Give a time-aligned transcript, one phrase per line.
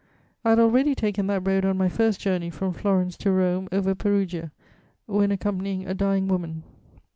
[0.43, 3.93] I had already taken that road on my first journey from Florence to Rome over
[3.93, 4.51] Perugia,
[5.05, 6.63] when accompanying a dying woman....